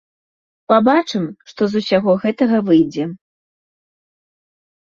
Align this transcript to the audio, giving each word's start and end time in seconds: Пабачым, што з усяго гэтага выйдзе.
Пабачым, 0.71 1.23
што 1.51 1.61
з 1.73 1.81
усяго 1.81 2.11
гэтага 2.25 2.57
выйдзе. 2.71 3.03